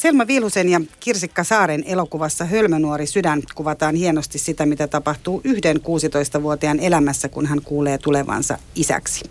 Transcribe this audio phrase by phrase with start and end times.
[0.00, 6.80] Selma Viilusen ja Kirsikka Saaren elokuvassa Hölmönuori sydän kuvataan hienosti sitä, mitä tapahtuu yhden 16-vuotiaan
[6.80, 9.24] elämässä, kun hän kuulee tulevansa isäksi.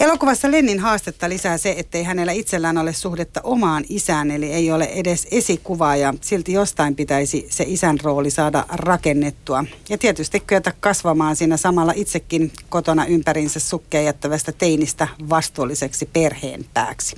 [0.00, 4.84] Elokuvassa Lennin haastetta lisää se, ettei hänellä itsellään ole suhdetta omaan isään, eli ei ole
[4.84, 9.64] edes esikuvaa ja silti jostain pitäisi se isän rooli saada rakennettua.
[9.88, 17.16] Ja tietysti kyetä kasvamaan siinä samalla itsekin kotona ympärinsä sukkea jättävästä teinistä vastuulliseksi perheen pääksi.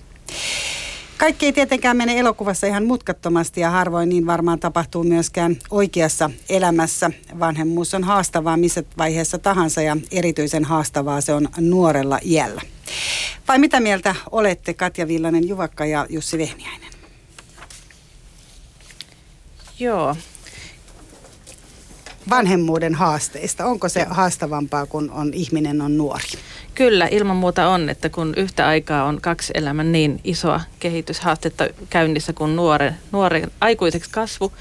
[1.16, 7.10] Kaikki ei tietenkään mene elokuvassa ihan mutkattomasti ja harvoin niin varmaan tapahtuu myöskään oikeassa elämässä.
[7.40, 12.62] Vanhemmuus on haastavaa missä vaiheessa tahansa ja erityisen haastavaa se on nuorella iällä.
[13.48, 16.90] Vai mitä mieltä olette Katja Villanen Juvakka ja Jussi Vehniäinen?
[19.78, 20.16] Joo.
[22.30, 23.64] Vanhemmuuden haasteista.
[23.64, 26.24] Onko se haastavampaa, kun on, ihminen on nuori?
[26.74, 32.32] Kyllä, ilman muuta on, että kun yhtä aikaa on kaksi elämän niin isoa kehityshaastetta käynnissä
[32.32, 34.52] kuin nuoren, nuoren aikuiseksi kasvu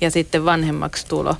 [0.00, 1.36] ja sitten vanhemmaksi tulo,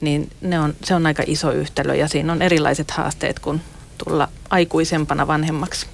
[0.00, 3.60] niin ne on, se on aika iso yhtälö ja siinä on erilaiset haasteet kuin
[4.04, 5.86] tulla aikuisempana vanhemmaksi.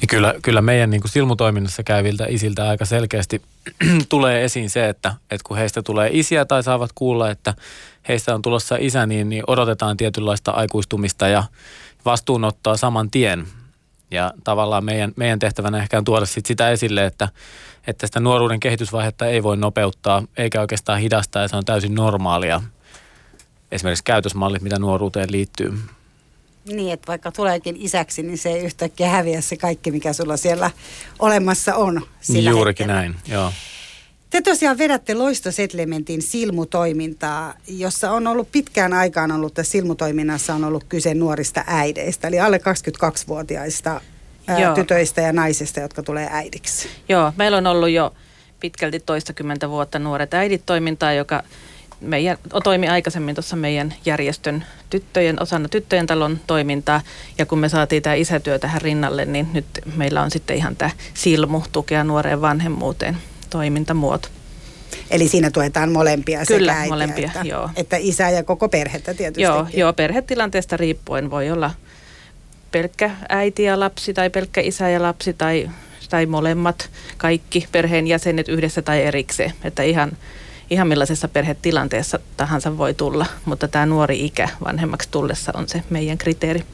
[0.00, 3.42] Niin kyllä, kyllä meidän niin kuin silmutoiminnassa käyviltä isiltä aika selkeästi
[4.08, 7.54] tulee esiin se, että, että kun heistä tulee isiä tai saavat kuulla, että
[8.08, 11.44] heistä on tulossa isä, niin, niin odotetaan tietynlaista aikuistumista ja
[12.04, 13.46] vastuunottoa saman tien.
[14.10, 17.28] Ja tavallaan meidän, meidän tehtävänä ehkä on tuoda sit sitä esille, että,
[17.86, 22.62] että sitä nuoruuden kehitysvaihetta ei voi nopeuttaa eikä oikeastaan hidastaa ja se on täysin normaalia.
[23.72, 25.78] Esimerkiksi käytösmallit, mitä nuoruuteen liittyy.
[26.64, 30.70] Niin, että vaikka tuleekin isäksi, niin se ei yhtäkkiä häviä se kaikki, mikä sulla siellä
[31.18, 32.02] olemassa on.
[32.20, 33.00] Sillä Juurikin hetkellä.
[33.02, 33.52] näin, joo.
[34.30, 40.84] Te tosiaan vedätte Loistosetlementin silmutoimintaa, jossa on ollut pitkään aikaan ollut tässä silmutoiminnassa on ollut
[40.88, 44.00] kyse nuorista äideistä, eli alle 22-vuotiaista
[44.46, 44.74] ää, Joo.
[44.74, 46.88] tytöistä ja naisista, jotka tulee äidiksi.
[47.08, 48.14] Joo, meillä on ollut jo
[48.60, 51.42] pitkälti toistakymmentä vuotta nuoret äidit toimintaa, joka
[52.04, 57.00] meidän, toimi aikaisemmin tuossa meidän järjestön tyttöjen, osana tyttöjen talon toimintaa.
[57.38, 59.66] Ja kun me saatiin tämä isätyö tähän rinnalle, niin nyt
[59.96, 63.16] meillä on sitten ihan tämä silmu tukea nuoreen vanhemmuuteen
[63.50, 64.28] toimintamuoto.
[65.10, 67.70] Eli siinä tuetaan molempia Kyllä, sekä äitiä molempia, että, joo.
[67.76, 69.42] että isää ja koko perhettä tietysti.
[69.42, 71.70] Joo, joo, perhetilanteesta riippuen voi olla
[72.70, 75.70] pelkkä äiti ja lapsi tai pelkkä isä ja lapsi tai,
[76.10, 79.52] tai molemmat, kaikki perheenjäsenet yhdessä tai erikseen.
[79.64, 80.12] Että ihan,
[80.70, 86.18] ihan millaisessa perhetilanteessa tahansa voi tulla, mutta tämä nuori ikä vanhemmaksi tullessa on se meidän
[86.18, 86.64] kriteeri.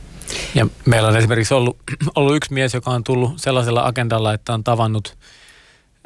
[0.55, 1.77] Ja meillä on esimerkiksi ollut,
[2.17, 5.17] ollut yksi mies, joka on tullut sellaisella agendalla, että on tavannut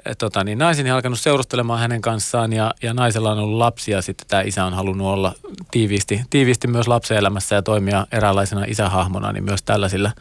[0.07, 4.03] eh, tota, niin naisen ja alkanut seurustelemaan hänen kanssaan ja, ja naisella on ollut lapsia.
[4.03, 5.35] Sitten tämä isä on halunnut olla
[5.71, 10.13] tiiviisti, tiiviisti myös lapsen elämässä ja toimia eräänlaisena isähahmona, niin myös tällaisilla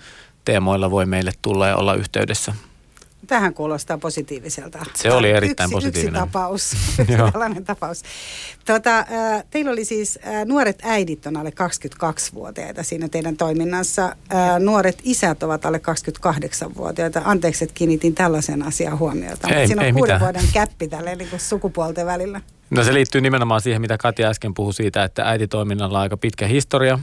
[0.45, 2.53] teemoilla voi meille tulla ja olla yhteydessä.
[3.27, 4.79] Tähän kuulostaa positiiviselta.
[4.95, 6.21] Se oli erittäin yksi, positiivinen.
[6.23, 8.03] Yksi tapaus, yksi tällainen tapaus.
[8.65, 9.05] Tota,
[9.49, 14.05] teillä oli siis äh, nuoret äidit on alle 22-vuotiaita siinä teidän toiminnassa.
[14.05, 15.81] Äh, nuoret isät ovat alle
[16.25, 17.21] 28-vuotiaita.
[17.25, 19.47] Anteeksi, että kiinnitin tällaisen asian huomiota.
[19.47, 20.33] Ei- siinä on ei kuuden mitään.
[20.33, 22.41] vuoden käppi tälle niin kuin sukupuolten välillä.
[22.69, 26.47] No se liittyy nimenomaan siihen, mitä Katja äsken puhui siitä, että äititoiminnalla on aika pitkä
[26.47, 26.99] historia.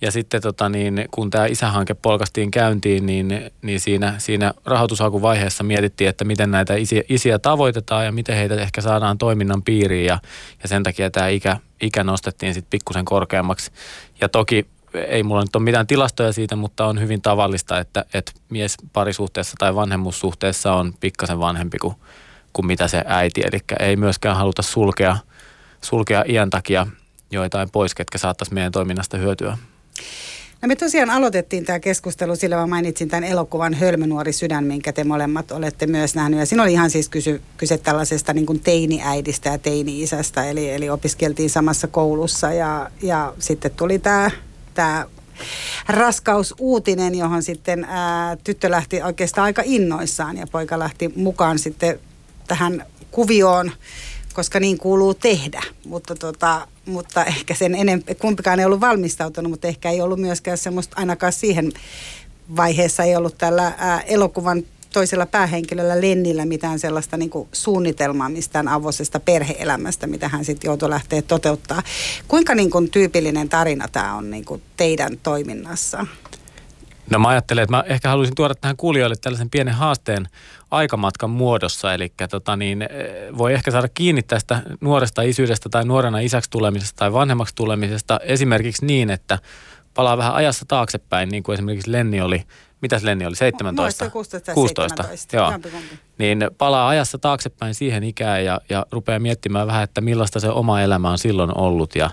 [0.00, 6.10] Ja sitten tota niin, kun tämä isähanke polkastiin käyntiin, niin, niin siinä, siinä rahoitushakuvaiheessa mietittiin,
[6.10, 10.06] että miten näitä isiä, isiä tavoitetaan ja miten heitä ehkä saadaan toiminnan piiriin.
[10.06, 10.18] Ja,
[10.62, 13.70] ja sen takia tämä ikä, ikä nostettiin sitten pikkusen korkeammaksi.
[14.20, 18.32] Ja toki ei mulla nyt ole mitään tilastoja siitä, mutta on hyvin tavallista, että, että
[18.50, 21.94] mies parisuhteessa tai vanhemmuussuhteessa on pikkasen vanhempi kuin,
[22.52, 23.40] kuin mitä se äiti.
[23.40, 25.16] Eli ei myöskään haluta sulkea,
[25.82, 26.86] sulkea iän takia
[27.30, 29.58] joitain pois, ketkä saattaisi meidän toiminnasta hyötyä.
[30.62, 35.04] No me tosiaan aloitettiin tämä keskustelu, sillä mä mainitsin tämän elokuvan Hölmönuori sydän, minkä te
[35.04, 36.40] molemmat olette myös nähnyt.
[36.40, 40.90] Ja siinä oli ihan siis kyse, kyse tällaisesta niin kuin teini-äidistä ja teini-isästä, eli, eli
[40.90, 44.30] opiskeltiin samassa koulussa ja, ja sitten tuli tämä,
[44.74, 45.06] tämä
[45.88, 50.36] raskausuutinen, johon sitten ää, tyttö lähti oikeastaan aika innoissaan.
[50.36, 52.00] Ja poika lähti mukaan sitten
[52.46, 53.72] tähän kuvioon,
[54.34, 55.62] koska niin kuuluu tehdä.
[55.86, 60.58] Mutta, tota, mutta ehkä sen enempää, kumpikaan ei ollut valmistautunut, mutta ehkä ei ollut myöskään
[60.58, 61.72] semmoista, ainakaan siihen
[62.56, 68.68] vaiheessa ei ollut tällä ää, elokuvan toisella päähenkilöllä Lennillä mitään sellaista niin kuin suunnitelmaa mistään
[68.68, 71.82] avoisesta perheelämästä, mitä hän sitten joutui lähteä toteuttaa.
[72.28, 76.06] Kuinka niin kuin, tyypillinen tarina tämä on niin kuin, teidän toiminnassa?
[77.10, 80.28] No mä ajattelen, että mä ehkä haluaisin tuoda tähän kuulijoille tällaisen pienen haasteen
[80.70, 81.94] aikamatkan muodossa.
[81.94, 82.88] Eli tota niin, eh,
[83.38, 88.86] voi ehkä saada kiinni tästä nuoresta isyydestä tai nuorena isäksi tulemisesta tai vanhemmaksi tulemisesta esimerkiksi
[88.86, 89.38] niin, että
[89.94, 92.44] palaa vähän ajassa taaksepäin, niin kuin esimerkiksi Lenni oli
[92.84, 94.10] mitäs Lenni oli, 17?
[94.10, 95.36] 16, 16 17.
[95.36, 95.52] joo.
[96.18, 100.80] Niin palaa ajassa taaksepäin siihen ikään ja, ja rupeaa miettimään vähän, että millaista se oma
[100.80, 102.10] elämä on silloin ollut ja,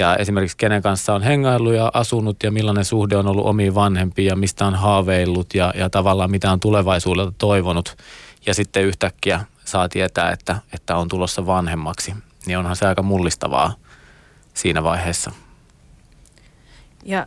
[0.00, 4.26] ja esimerkiksi kenen kanssa on hengaillut ja asunut ja millainen suhde on ollut omiin vanhempiin
[4.26, 7.96] ja mistä on haaveillut ja, ja tavallaan mitä on tulevaisuudelta toivonut
[8.46, 12.14] ja sitten yhtäkkiä saa tietää, että, että on tulossa vanhemmaksi,
[12.46, 13.74] niin onhan se aika mullistavaa
[14.54, 15.32] siinä vaiheessa.
[17.04, 17.26] Ja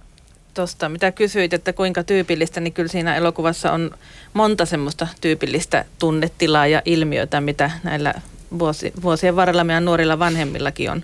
[0.53, 3.91] tuosta, mitä kysyit, että kuinka tyypillistä, niin kyllä siinä elokuvassa on
[4.33, 8.13] monta semmoista tyypillistä tunnetilaa ja ilmiötä, mitä näillä
[8.59, 11.03] vuosi, vuosien varrella meidän nuorilla vanhemmillakin on,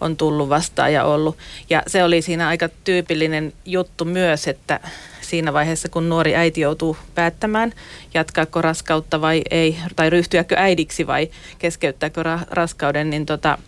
[0.00, 1.36] on tullut vastaan ja ollut.
[1.70, 4.80] Ja se oli siinä aika tyypillinen juttu myös, että
[5.20, 7.72] siinä vaiheessa, kun nuori äiti joutuu päättämään,
[8.14, 13.58] jatkaako raskautta vai ei, tai ryhtyäkö äidiksi vai keskeyttääkö ra- raskauden, niin tota,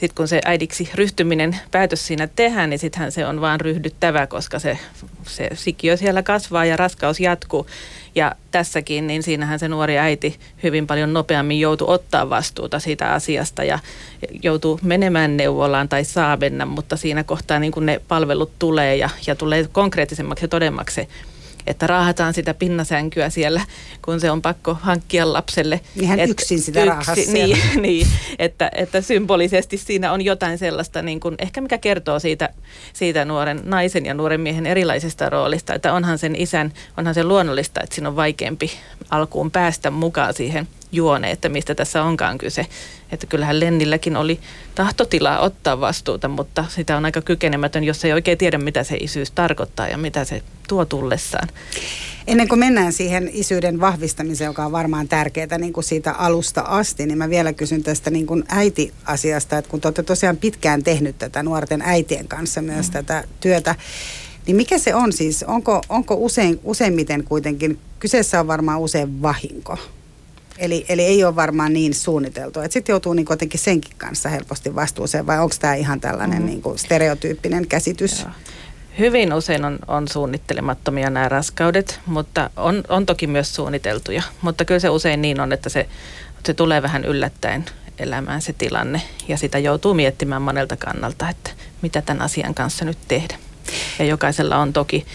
[0.00, 4.58] sitten kun se äidiksi ryhtyminen päätös siinä tehdään, niin sittenhän se on vaan ryhdyttävä, koska
[4.58, 4.78] se,
[5.26, 7.66] se sikiö siellä kasvaa ja raskaus jatkuu.
[8.14, 13.64] Ja tässäkin, niin siinähän se nuori äiti hyvin paljon nopeammin joutuu ottaa vastuuta siitä asiasta
[13.64, 13.78] ja
[14.42, 19.10] joutuu menemään neuvolaan tai saa mennä, mutta siinä kohtaa niin kun ne palvelut tulee ja,
[19.26, 21.08] ja tulee konkreettisemmaksi ja todemmaksi
[21.68, 23.60] että raahataan sitä pinnasänkyä siellä,
[24.04, 25.80] kun se on pakko hankkia lapselle.
[26.00, 28.06] Ihan Et yksin sitä yksi, niin, niin,
[28.38, 32.48] että, että symbolisesti siinä on jotain sellaista, niin kuin, ehkä mikä kertoo siitä,
[32.92, 37.80] siitä nuoren naisen ja nuoren miehen erilaisesta roolista, että onhan sen isän, onhan se luonnollista,
[37.82, 38.70] että siinä on vaikeampi
[39.10, 42.66] alkuun päästä mukaan siihen juone, että mistä tässä onkaan kyse.
[43.12, 44.40] Että kyllähän Lennilläkin oli
[44.74, 49.30] tahtotilaa ottaa vastuuta, mutta sitä on aika kykenemätön, jos ei oikein tiedä, mitä se isyys
[49.30, 51.48] tarkoittaa ja mitä se tuo tullessaan.
[52.26, 57.06] Ennen kuin mennään siihen isyyden vahvistamiseen, joka on varmaan tärkeää niin kuin siitä alusta asti,
[57.06, 61.18] niin mä vielä kysyn tästä niin kuin äiti-asiasta, että kun te olette tosiaan pitkään tehnyt
[61.18, 62.92] tätä nuorten äitien kanssa myös mm.
[62.92, 63.74] tätä työtä,
[64.46, 65.42] niin mikä se on siis?
[65.42, 69.78] Onko, onko usein, useimmiten kuitenkin, kyseessä on varmaan usein vahinko?
[70.58, 72.60] Eli, eli ei ole varmaan niin suunniteltu.
[72.70, 76.46] Sitten joutuu niin jotenkin senkin kanssa helposti vastuuseen, vai onko tämä ihan tällainen mm.
[76.46, 78.20] niin kuin stereotyyppinen käsitys?
[78.20, 78.30] Joo.
[78.98, 84.22] Hyvin usein on, on suunnittelemattomia nämä raskaudet, mutta on, on toki myös suunniteltuja.
[84.42, 85.88] Mutta kyllä se usein niin on, että se,
[86.46, 87.64] se tulee vähän yllättäen
[87.98, 91.50] elämään se tilanne ja sitä joutuu miettimään monelta kannalta, että
[91.82, 93.38] mitä tämän asian kanssa nyt tehdä.
[93.98, 95.06] Ja jokaisella on toki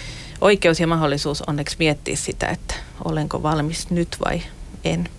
[0.41, 2.75] oikeus ja mahdollisuus onneksi miettiä sitä, että
[3.05, 4.41] olenko valmis nyt vai
[4.83, 5.09] en.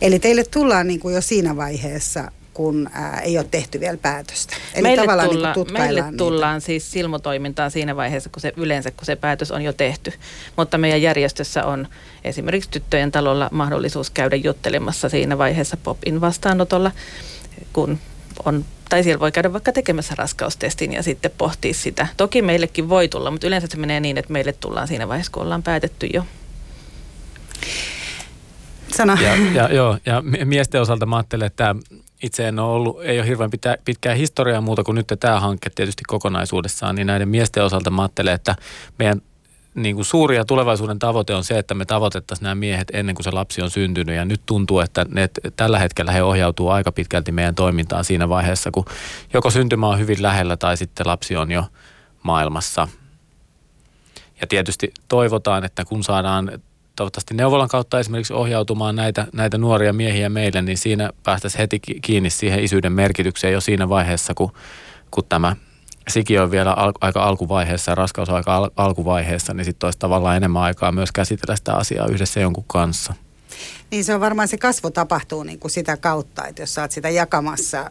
[0.00, 4.56] Eli teille tullaan niin kuin jo siinä vaiheessa kun ää, ei ole tehty vielä päätöstä.
[4.74, 6.66] Eli meille tavallaan tulla, niin meille tullaan niitä.
[6.66, 10.12] siis silmotoimintaan siinä vaiheessa, kun se yleensä kun se päätös on jo tehty.
[10.56, 11.88] Mutta meidän järjestössä on
[12.24, 16.92] esimerkiksi tyttöjen talolla mahdollisuus käydä juttelemassa siinä vaiheessa popin vastaanotolla,
[17.72, 17.98] kun
[18.44, 22.06] on tai siellä voi käydä vaikka tekemässä raskaustestin ja sitten pohtia sitä.
[22.16, 25.42] Toki meillekin voi tulla, mutta yleensä se menee niin, että meille tullaan siinä vaiheessa, kun
[25.42, 26.24] ollaan päätetty jo
[28.94, 29.18] sana.
[29.22, 31.74] Ja, ja, joo, ja miesten osalta mä ajattelen, että
[32.22, 35.70] itse en ole ollut, ei ole hirveän pitää, pitkää historiaa muuta kuin nyt tämä hanke
[35.70, 38.56] tietysti kokonaisuudessaan, niin näiden miesten osalta mä ajattelen, että
[38.98, 39.22] meidän
[39.74, 43.24] niin kuin suuri ja tulevaisuuden tavoite on se, että me tavoitettaisiin nämä miehet ennen kuin
[43.24, 44.16] se lapsi on syntynyt.
[44.16, 48.70] Ja nyt tuntuu, että ne, tällä hetkellä he ohjautuu aika pitkälti meidän toimintaan siinä vaiheessa,
[48.70, 48.84] kun
[49.32, 51.64] joko syntymä on hyvin lähellä tai sitten lapsi on jo
[52.22, 52.88] maailmassa.
[54.40, 56.62] Ja tietysti toivotaan, että kun saadaan
[57.00, 62.30] toivottavasti neuvolan kautta esimerkiksi ohjautumaan näitä, näitä nuoria miehiä meille, niin siinä päästäisiin heti kiinni
[62.30, 64.52] siihen isyyden merkitykseen jo siinä vaiheessa, kun,
[65.10, 65.56] kun tämä
[66.08, 69.98] siki on vielä al, aika alkuvaiheessa ja raskaus on aika al, alkuvaiheessa, niin sitten olisi
[69.98, 73.14] tavallaan enemmän aikaa myös käsitellä sitä asiaa yhdessä jonkun kanssa.
[73.90, 76.90] Niin se on varmaan se kasvu tapahtuu niin kuin sitä kautta, että jos sä oot
[76.90, 77.90] sitä jakamassa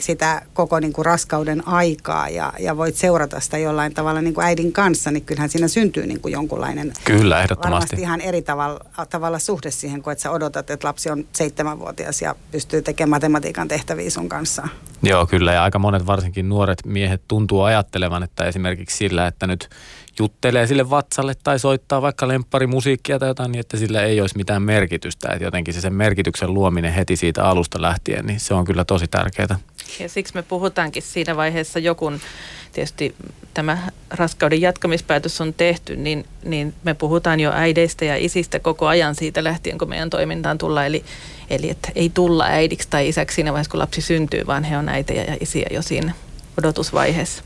[0.00, 4.46] sitä koko niin kuin raskauden aikaa ja, ja voit seurata sitä jollain tavalla niin kuin
[4.46, 6.92] äidin kanssa, niin kyllähän siinä syntyy niin kuin jonkunlainen...
[7.04, 7.72] Kyllä, ehdottomasti.
[7.72, 12.22] Varmasti ihan eri tavalla, tavalla suhde siihen, kun että sä odotat, että lapsi on seitsemänvuotias
[12.22, 14.68] ja pystyy tekemään matematiikan tehtäviä sun kanssa.
[15.02, 15.52] Joo, kyllä.
[15.52, 19.68] Ja aika monet varsinkin nuoret miehet tuntuu ajattelevan, että esimerkiksi sillä, että nyt
[20.18, 24.62] juttelee sille vatsalle tai soittaa vaikka lempparimusiikkia tai jotain, niin että sillä ei olisi mitään
[24.62, 25.28] merkitystä.
[25.32, 29.08] Että jotenkin se sen merkityksen luominen heti siitä alusta lähtien, niin se on kyllä tosi
[29.08, 29.58] tärkeää.
[30.00, 32.20] Ja siksi me puhutaankin siinä vaiheessa jokun,
[32.72, 33.14] tietysti
[33.54, 33.78] tämä
[34.10, 39.44] raskauden jatkamispäätös on tehty, niin, niin me puhutaan jo äideistä ja isistä koko ajan siitä
[39.44, 40.86] lähtien, kun meidän toimintaan tullaan.
[40.86, 41.04] Eli,
[41.50, 44.88] eli että ei tulla äidiksi tai isäksi siinä vaiheessa, kun lapsi syntyy, vaan he on
[44.88, 46.12] äitejä ja isiä jo siinä
[46.58, 47.42] odotusvaiheessa.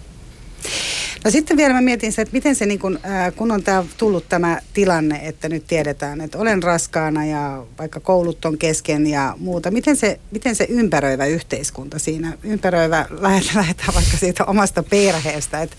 [1.25, 3.85] No sitten vielä mä mietin se, että miten se, niin kun, äh, kun on tää,
[3.99, 9.35] tullut tämä tilanne, että nyt tiedetään, että olen raskaana ja vaikka koulut on kesken ja
[9.39, 13.07] muuta, miten se, miten se ympäröivä yhteiskunta siinä, ympäröivä,
[13.55, 15.77] lähdetään vaikka siitä omasta perheestä, että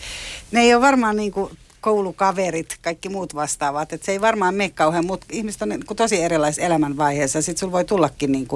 [0.52, 3.94] ne ei ole varmaan niin kuin koulukaverit, kaikki muut vastaavat.
[3.94, 7.42] Että se ei varmaan mene kauhean, mutta ihmiset on niin tosi erilaisessa elämänvaiheessa.
[7.42, 8.48] Sitten sulla voi tullakin niin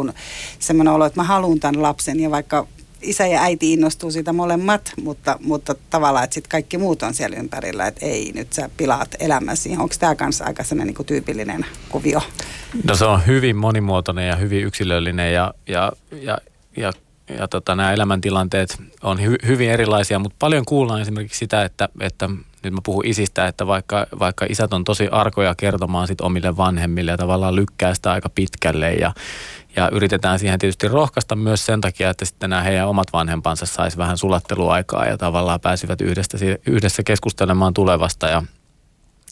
[0.59, 2.67] semmoinen olo, että mä haluan tämän lapsen ja vaikka
[3.03, 7.37] isä ja äiti innostuu siitä molemmat, mutta, mutta tavallaan, että sitten kaikki muut on siellä
[7.37, 9.71] ympärillä, että ei, nyt sä pilaat elämäsi.
[9.71, 12.21] Onko tämä kanssa aika sellainen niin tyypillinen kuvio?
[12.83, 15.91] No se on hyvin monimuotoinen ja hyvin yksilöllinen ja, ja,
[16.21, 16.37] ja,
[16.77, 16.93] ja
[17.39, 22.29] ja tota, nämä elämäntilanteet on hy- hyvin erilaisia, mutta paljon kuullaan esimerkiksi sitä, että, että
[22.63, 27.11] nyt mä puhun isistä, että vaikka, vaikka isät on tosi arkoja kertomaan sit omille vanhemmille
[27.11, 29.13] ja tavallaan lykkää sitä aika pitkälle ja,
[29.75, 33.97] ja yritetään siihen tietysti rohkaista myös sen takia, että sitten nämä heidän omat vanhempansa saisi
[33.97, 36.37] vähän sulatteluaikaa ja tavallaan pääsivät yhdessä,
[36.67, 38.43] yhdessä keskustelemaan tulevasta ja,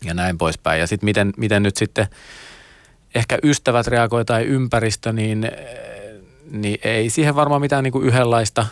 [0.05, 0.79] ja näin poispäin.
[0.79, 2.07] Ja sitten miten, miten nyt sitten
[3.15, 5.51] ehkä ystävät reagoi tai ympäristö, niin
[6.51, 8.65] niin ei siihen varmaan mitään niin kuin yhdenlaista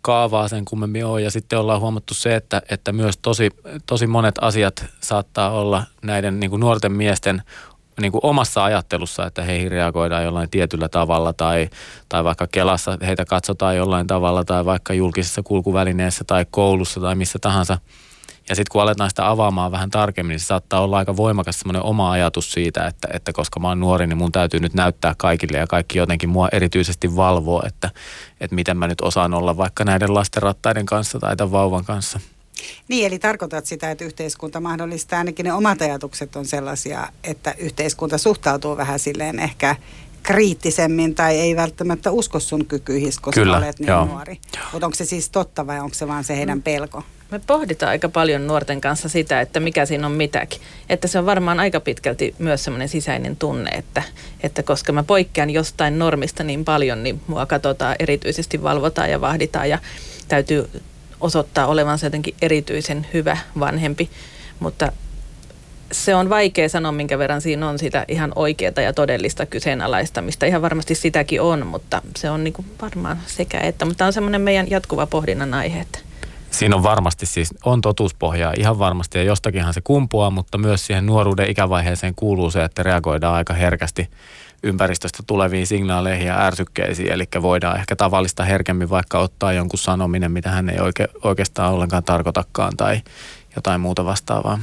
[0.00, 1.22] kaavaa sen kummemmin ole.
[1.22, 3.50] Ja sitten ollaan huomattu se, että, että myös tosi,
[3.86, 7.42] tosi monet asiat saattaa olla näiden niin kuin nuorten miesten
[8.00, 11.68] niin kuin omassa ajattelussa, että heihin reagoidaan jollain tietyllä tavalla tai,
[12.08, 17.38] tai vaikka Kelassa heitä katsotaan jollain tavalla tai vaikka julkisessa kulkuvälineessä tai koulussa tai missä
[17.38, 17.78] tahansa–
[18.48, 21.82] ja sitten kun aletaan sitä avaamaan vähän tarkemmin, niin se saattaa olla aika voimakas semmoinen
[21.82, 25.58] oma ajatus siitä, että, että koska mä oon nuori, niin mun täytyy nyt näyttää kaikille
[25.58, 27.90] ja kaikki jotenkin mua erityisesti valvoo, että,
[28.40, 32.20] että miten mä nyt osaan olla vaikka näiden lasten rattaiden kanssa tai tämän vauvan kanssa.
[32.88, 38.18] Niin, eli tarkoitat sitä, että yhteiskunta mahdollistaa ainakin ne omat ajatukset on sellaisia, että yhteiskunta
[38.18, 39.76] suhtautuu vähän silleen ehkä
[40.24, 44.04] kriittisemmin tai ei välttämättä usko sun kykyihin, koska Kyllä, olet niin joo.
[44.04, 44.38] nuori.
[44.72, 47.02] Mutta onko se siis totta vai onko se vaan se heidän pelko?
[47.30, 50.60] Me pohditaan aika paljon nuorten kanssa sitä, että mikä siinä on mitäkin.
[50.88, 54.02] Että se on varmaan aika pitkälti myös semmoinen sisäinen tunne, että,
[54.40, 59.70] että koska mä poikkean jostain normista niin paljon, niin mua katsotaan erityisesti, valvotaan ja vahditaan
[59.70, 59.78] ja
[60.28, 60.70] täytyy
[61.24, 64.10] osoittaa olevansa jotenkin erityisen hyvä vanhempi.
[64.60, 64.92] Mutta
[65.92, 70.46] se on vaikea sanoa, minkä verran siinä on sitä ihan oikeaa ja todellista kyseenalaistamista.
[70.46, 73.84] Ihan varmasti sitäkin on, mutta se on niin varmaan sekä että.
[73.84, 75.98] Mutta tämä on semmoinen meidän jatkuva pohdinnan aihe, että
[76.50, 81.06] Siinä on varmasti siis, on totuuspohjaa ihan varmasti ja jostakinhan se kumpuaa, mutta myös siihen
[81.06, 84.08] nuoruuden ikävaiheeseen kuuluu se, että reagoidaan aika herkästi
[84.64, 90.50] ympäristöstä tuleviin signaaleihin ja ärsykkeisiin, eli voidaan ehkä tavallista herkemmin vaikka ottaa jonkun sanominen, mitä
[90.50, 93.00] hän ei oike, oikeastaan ollenkaan tarkoitakaan tai
[93.56, 94.58] jotain muuta vastaavaa.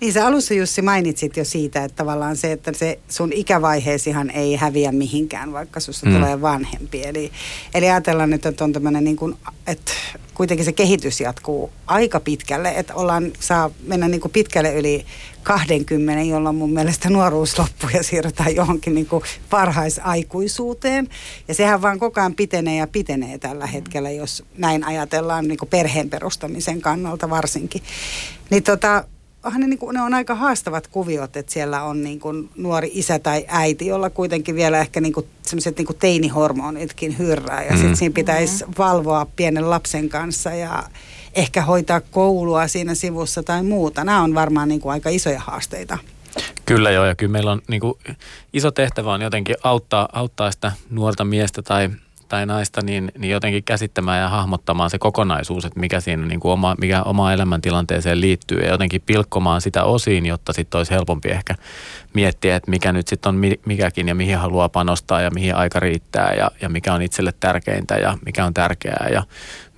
[0.00, 4.56] Niin sä alussa Jussi mainitsit jo siitä, että tavallaan se, että se sun ikävaiheesihan ei
[4.56, 6.14] häviä mihinkään, vaikka susta mm.
[6.14, 7.02] tulee vanhempi.
[7.02, 7.32] Eli,
[7.74, 9.92] eli ajatellaan nyt, että on tämmöinen niin kuin, että
[10.34, 15.04] kuitenkin se kehitys jatkuu aika pitkälle, että ollaan, saa mennä niin kuin pitkälle yli
[15.42, 21.08] 20, jolloin mun mielestä nuoruus loppuu ja siirrytään johonkin niin kuin varhaisaikuisuuteen.
[21.48, 25.68] Ja sehän vaan koko ajan pitenee ja pitenee tällä hetkellä, jos näin ajatellaan niin kuin
[25.68, 27.82] perheen perustamisen kannalta varsinkin.
[28.50, 29.04] Niin tota,
[29.44, 32.90] onhan ne, niin kuin, ne on aika haastavat kuviot, että siellä on niin kuin nuori
[32.92, 37.62] isä tai äiti, jolla kuitenkin vielä ehkä niin kuin, sellaiset niin kuin teinihormonitkin hyrrää.
[37.62, 37.76] Ja mm.
[37.76, 40.82] sitten siinä pitäisi valvoa pienen lapsen kanssa ja
[41.34, 44.04] ehkä hoitaa koulua siinä sivussa tai muuta.
[44.04, 45.98] Nämä on varmaan niin kuin aika isoja haasteita.
[46.66, 47.94] Kyllä joo, ja kyllä meillä on niin kuin,
[48.52, 51.90] iso tehtävä on jotenkin auttaa, auttaa sitä nuorta miestä tai
[52.28, 56.52] tai naista, niin, niin jotenkin käsittämään ja hahmottamaan se kokonaisuus, että mikä siinä niin kuin
[56.52, 61.54] oma, mikä oma elämäntilanteeseen liittyy ja jotenkin pilkkomaan sitä osiin, jotta sitten olisi helpompi ehkä
[62.14, 66.34] miettiä, että mikä nyt sitten on mikäkin ja mihin haluaa panostaa ja mihin aika riittää
[66.38, 69.22] ja, ja mikä on itselle tärkeintä ja mikä on tärkeää ja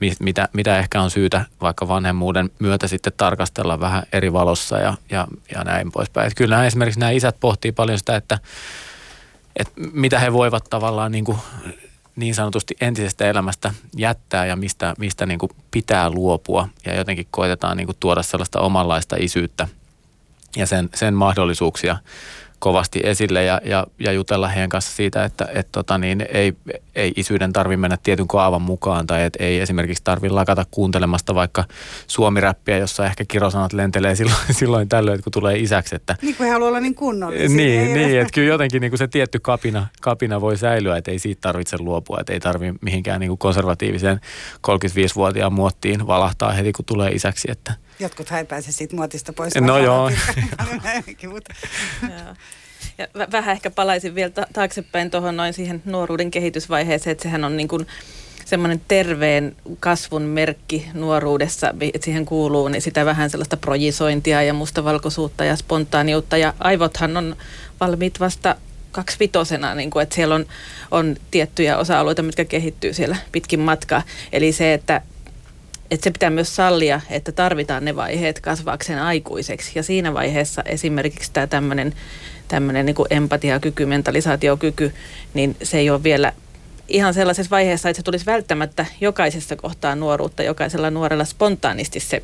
[0.01, 4.95] mi, mitä, mitä ehkä on syytä vaikka vanhemmuuden myötä sitten tarkastella vähän eri valossa ja,
[5.11, 6.27] ja, ja näin poispäin.
[6.27, 8.39] Että kyllä esimerkiksi nämä isät pohtii paljon sitä, että,
[9.57, 11.39] että mitä he voivat tavallaan niin kuin
[12.17, 16.69] niin sanotusti entisestä elämästä jättää ja mistä, mistä niin kuin pitää luopua.
[16.87, 19.69] Ja jotenkin koitetaan niin kuin tuoda sellaista omanlaista isyyttä
[20.57, 21.97] ja sen, sen mahdollisuuksia
[22.59, 26.53] kovasti esille ja, ja, ja jutella heidän kanssa siitä, että et tota niin, ei,
[26.95, 31.65] ei isyyden tarvitse mennä tietyn kaavan mukaan tai et ei esimerkiksi tarvitse lakata kuuntelemasta vaikka
[32.07, 35.97] suomiräppiä, jossa ehkä kirosanat lentelee silloin, silloin tällöin, kun tulee isäksi.
[35.97, 37.49] Että, niin kuin haluaa olla niin kunnollisia.
[37.49, 41.19] Niin, niin että kyllä jotenkin niin kuin se tietty kapina, kapina voi säilyä, että ei
[41.19, 44.21] siitä tarvitse luopua, että ei tarvitse mihinkään niin kuin konservatiiviseen
[44.67, 47.49] 35-vuotiaan muottiin valahtaa heti, kun tulee isäksi.
[47.51, 49.55] Että, Jotkut ei pääse siitä muotista pois.
[49.55, 50.11] No joo.
[52.99, 57.69] Ja vähän ehkä palaisin vielä taaksepäin tuohon noin siihen nuoruuden kehitysvaiheeseen, että sehän on niin
[57.69, 57.87] kuin
[58.45, 65.45] semmoinen terveen kasvun merkki nuoruudessa, että siihen kuuluu niin sitä vähän sellaista projisointia ja mustavalkoisuutta
[65.45, 67.37] ja spontaaniutta ja aivothan on
[67.81, 68.57] valmiit vasta
[68.93, 70.47] kaksivitosena, niin kuin, että siellä on,
[70.91, 74.03] on tiettyjä osa-alueita, mitkä kehittyy siellä pitkin matkaa.
[74.33, 75.03] Eli se, että
[75.91, 79.73] että se pitää myös sallia, että tarvitaan ne vaiheet kasvaakseen aikuiseksi.
[79.75, 81.95] Ja siinä vaiheessa esimerkiksi tämä tämmöinen
[82.49, 84.95] tämmöinen niin empatiakyky, mentalisaatiokyky,
[85.35, 86.33] niin se ei ole vielä
[86.89, 92.23] ihan sellaisessa vaiheessa, että se tulisi välttämättä jokaisessa kohtaa nuoruutta, jokaisella nuorella spontaanisti se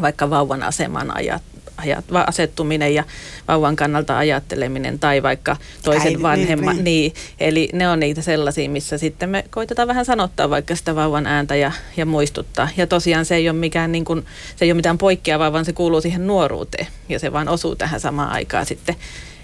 [0.00, 1.42] vaikka vauvan aseman ajat,
[1.76, 3.04] ajat, asettuminen ja
[3.48, 6.76] vauvan kannalta ajatteleminen tai vaikka toisen Äiti, vanhemman.
[6.76, 7.12] Niin, niin.
[7.40, 11.56] Eli ne on niitä sellaisia, missä sitten me koitetaan vähän sanottaa vaikka sitä vauvan ääntä
[11.56, 12.68] ja, ja muistuttaa.
[12.76, 14.26] Ja tosiaan se ei ole mikään niin kuin,
[14.56, 18.00] se ei ole mitään poikkeavaa, vaan se kuuluu siihen nuoruuteen ja se vaan osuu tähän
[18.00, 18.96] samaan aikaan sitten.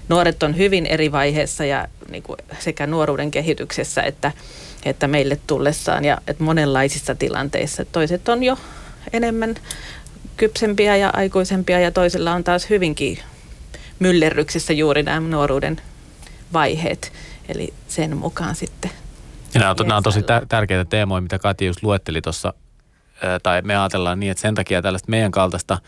[0.08, 4.32] Nuoret on hyvin eri vaiheessa ja niin kuin sekä nuoruuden kehityksessä että,
[4.84, 7.84] että meille tullessaan ja että monenlaisissa tilanteissa.
[7.84, 8.58] Toiset on jo
[9.12, 9.54] enemmän
[10.42, 13.18] kypsempiä ja aikuisempia ja toisilla on taas hyvinkin
[13.98, 15.80] myllerryksissä juuri nämä nuoruuden
[16.52, 17.12] vaiheet.
[17.48, 18.90] Eli sen mukaan sitten.
[19.54, 22.54] Ja nämä, on, nämä on tosi tärkeitä teemoja, mitä Kati just luetteli tuossa,
[23.42, 25.78] tai me ajatellaan niin, että sen takia tällaista meidän kaltaista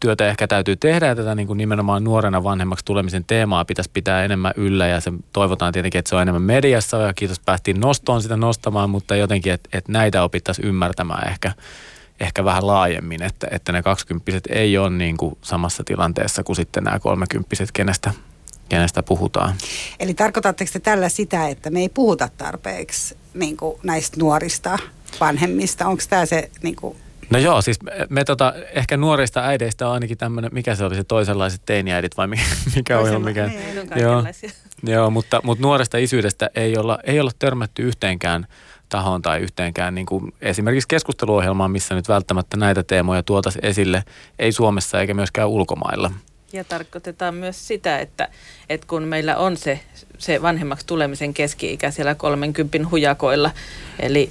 [0.00, 4.24] työtä ehkä täytyy tehdä ja tätä niin kuin nimenomaan nuorena vanhemmaksi tulemisen teemaa pitäisi pitää
[4.24, 8.22] enemmän yllä ja se toivotaan tietenkin, että se on enemmän mediassa ja kiitos päästiin nostoon
[8.22, 11.52] sitä nostamaan, mutta jotenkin, että, että näitä opittaisiin ymmärtämään ehkä
[12.20, 16.84] ehkä vähän laajemmin, että, että ne kaksikymppiset ei ole niin kuin samassa tilanteessa kuin sitten
[16.84, 18.12] nämä kolmekymppiset, kenestä,
[18.68, 19.54] kenestä puhutaan.
[20.00, 24.78] Eli tarkoitatteko te tällä sitä, että me ei puhuta tarpeeksi niin kuin näistä nuorista
[25.20, 25.88] vanhemmista?
[25.88, 26.96] Onko tämä se niin kuin
[27.30, 30.94] No joo, siis me, me tota, ehkä nuorista äideistä on ainakin tämmöinen, mikä se oli
[30.94, 32.42] se toisenlaiset teiniäidit vai mikä,
[32.76, 33.46] mikä on mikä.
[33.46, 33.60] Niin,
[33.96, 34.24] joo,
[34.82, 38.46] joo, mutta, mutta nuoresta isyydestä ei olla, ei olla törmätty yhteenkään
[38.88, 44.04] tahoon tai yhteenkään niin kuin esimerkiksi keskusteluohjelmaan, missä nyt välttämättä näitä teemoja tuotaisiin esille,
[44.38, 46.10] ei Suomessa eikä myöskään ulkomailla.
[46.52, 48.28] Ja tarkoitetaan myös sitä, että,
[48.68, 49.80] että kun meillä on se,
[50.18, 53.50] se vanhemmaksi tulemisen keski-ikä siellä 30 hujakoilla,
[53.98, 54.30] eli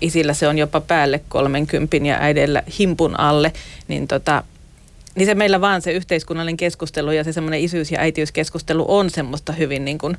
[0.00, 3.52] isillä se on jopa päälle 30 ja äidellä himpun alle,
[3.88, 4.44] niin tota,
[5.14, 9.52] niin se meillä vaan se yhteiskunnallinen keskustelu ja se semmoinen isyys- ja äitiyskeskustelu on semmoista
[9.52, 10.16] hyvin niin kuin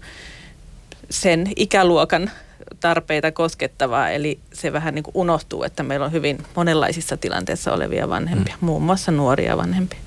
[1.09, 2.31] sen ikäluokan
[2.79, 8.09] tarpeita koskettavaa, eli se vähän niin kuin unohtuu, että meillä on hyvin monenlaisissa tilanteissa olevia
[8.09, 8.65] vanhempia, mm.
[8.65, 9.99] muun muassa nuoria vanhempia.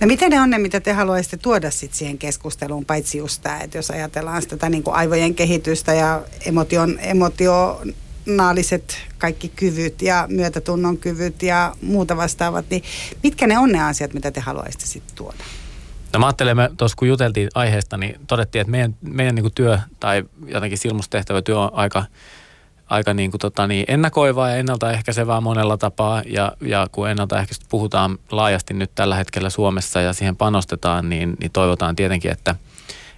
[0.00, 3.60] No miten ne on ne, mitä te haluaisitte tuoda sit siihen keskusteluun, paitsi just tämä,
[3.60, 10.98] että jos ajatellaan sitä niin kuin aivojen kehitystä ja emotion, emotionaaliset kaikki kyvyt ja myötätunnon
[10.98, 12.82] kyvyt ja muuta vastaavat, niin
[13.22, 15.44] mitkä ne on ne asiat, mitä te haluaisitte sitten tuoda?
[16.12, 19.78] No mä ajattelen, me tuossa kun juteltiin aiheesta, niin todettiin, että meidän, meidän niin työ
[20.00, 22.04] tai jotenkin silmustehtävä työ on aika,
[22.86, 26.22] aika niin kuin tota niin ennakoivaa ja ennaltaehkäisevää monella tapaa.
[26.26, 31.52] Ja, ja kun ennaltaehkäisystä puhutaan laajasti nyt tällä hetkellä Suomessa ja siihen panostetaan, niin, niin
[31.52, 32.54] toivotaan tietenkin, että,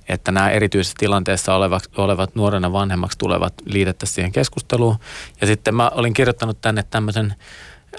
[0.09, 4.97] että nämä erityisessä tilanteessa olevat, olevat nuorena vanhemmaksi tulevat liitettäisiin siihen keskusteluun.
[5.41, 7.35] Ja sitten mä olin kirjoittanut tänne tämmöisen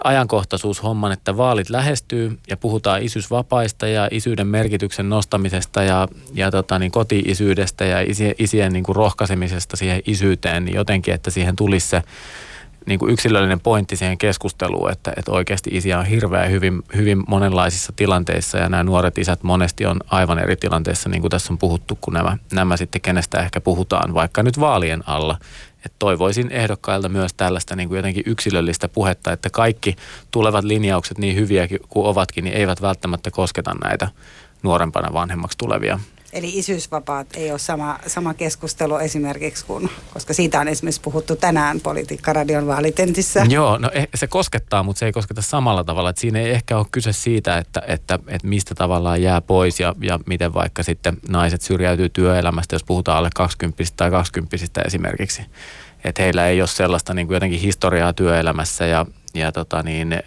[0.04, 6.92] ajankohtaisuushomman, että vaalit lähestyy ja puhutaan isyysvapaista ja isyyden merkityksen nostamisesta ja, ja tota, niin
[6.92, 12.02] koti-isyydestä ja isien, isien niin kuin rohkaisemisesta siihen isyyteen, niin jotenkin, että siihen tulisi se
[12.86, 17.94] niin kuin yksilöllinen pointti siihen keskusteluun, että, että oikeasti isiä on hirveän hyvin, hyvin monenlaisissa
[17.96, 21.98] tilanteissa ja nämä nuoret isät monesti on aivan eri tilanteissa, niin kuin tässä on puhuttu,
[22.02, 25.38] kun nämä, nämä sitten kenestä ehkä puhutaan, vaikka nyt vaalien alla.
[25.86, 29.96] Että toivoisin ehdokkailta myös tällaista niin kuin jotenkin yksilöllistä puhetta, että kaikki
[30.32, 34.08] tulevat linjaukset niin hyviä kuin ovatkin, niin eivät välttämättä kosketa näitä
[34.64, 36.00] nuorempana vanhemmaksi tulevia
[36.34, 41.80] Eli isyysvapaat ei ole sama, sama keskustelu esimerkiksi kuin, koska siitä on esimerkiksi puhuttu tänään
[41.80, 43.46] Politiikkaradion vaalitentissä.
[43.50, 46.10] Joo, no eh, se koskettaa, mutta se ei kosketa samalla tavalla.
[46.10, 49.96] Että siinä ei ehkä ole kyse siitä, että, että, että mistä tavallaan jää pois ja,
[50.02, 55.42] ja miten vaikka sitten naiset syrjäytyy työelämästä, jos puhutaan alle 20 tai 20 esimerkiksi.
[56.04, 60.20] Että heillä ei ole sellaista niin kuin jotenkin historiaa työelämässä ja, ja tota niin,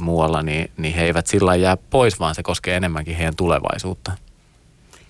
[0.00, 4.12] muualla, niin, niin he eivät sillä jää pois, vaan se koskee enemmänkin heidän tulevaisuutta.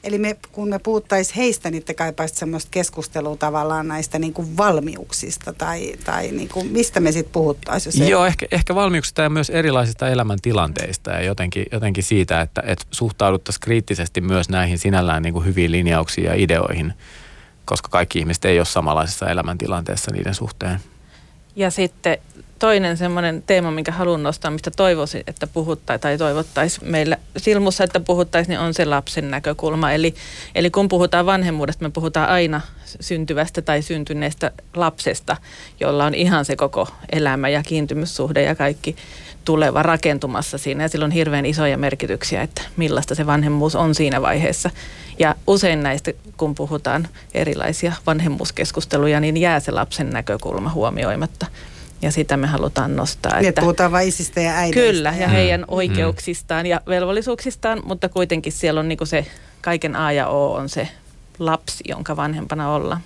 [0.05, 4.57] Eli me, kun me puhuttaisiin heistä, niin te kaipaisitte semmoista keskustelua tavallaan näistä niin kuin
[4.57, 8.09] valmiuksista tai, tai niin kuin, mistä me sitten puhuttaisiin?
[8.09, 13.61] Joo, ehkä, ehkä valmiuksista ja myös erilaisista elämäntilanteista ja jotenkin, jotenkin siitä, että, että suhtauduttaisiin
[13.61, 16.93] kriittisesti myös näihin sinällään niin kuin hyviin linjauksiin ja ideoihin,
[17.65, 20.81] koska kaikki ihmiset ei ole samanlaisessa elämäntilanteessa niiden suhteen.
[21.59, 22.19] Ja sitten
[22.59, 28.01] toinen semmoinen teema, minkä haluan nostaa, mistä toivoisin, että puhuttaisiin tai toivottaisiin meillä silmussa, että
[28.01, 29.93] puhuttaisiin, niin on se lapsen näkökulma.
[29.93, 30.15] Eli,
[30.55, 32.61] eli kun puhutaan vanhemmuudesta, me puhutaan aina
[33.01, 35.37] syntyvästä tai syntyneestä lapsesta,
[35.81, 38.97] jolla on ihan se koko elämä ja kiintymyssuhde ja kaikki
[39.49, 40.85] tuleva rakentumassa siinä.
[40.85, 44.71] Ja sillä on hirveän isoja merkityksiä, että millaista se vanhemmuus on siinä vaiheessa.
[45.19, 51.47] Ja usein näistä, kun puhutaan erilaisia vanhemmuuskeskusteluja, niin jää se lapsen näkökulma huomioimatta.
[52.03, 53.39] ja sitä me halutaan nostaa.
[53.39, 54.81] Niin, että puhutaan vain isistä ja äidistä.
[54.81, 55.67] Kyllä, ja heidän mm.
[55.69, 59.27] oikeuksistaan ja velvollisuuksistaan, mutta kuitenkin siellä on niin se
[59.61, 60.89] kaiken A ja O on se
[61.39, 63.01] lapsi, jonka vanhempana ollaan.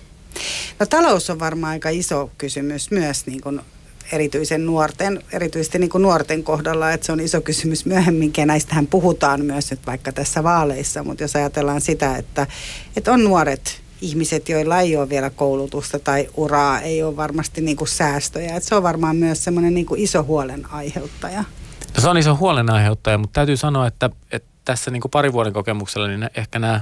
[0.79, 3.61] No talous on varmaan aika iso kysymys myös niin kuin
[4.11, 8.87] erityisen nuorten, erityisesti niin kuin nuorten kohdalla, että se on iso kysymys myöhemmin, ja näistähän
[8.87, 12.47] puhutaan myös nyt vaikka tässä vaaleissa, mutta jos ajatellaan sitä, että,
[12.97, 17.77] että on nuoret ihmiset, joilla ei ole vielä koulutusta tai uraa, ei ole varmasti niin
[17.77, 21.43] kuin säästöjä, että se on varmaan myös semmoinen niin iso huolen aiheuttaja.
[21.95, 25.33] No se on iso huolen aiheuttaja, mutta täytyy sanoa, että, että tässä niin kuin parin
[25.33, 26.81] vuoden kokemuksella niin ehkä nämä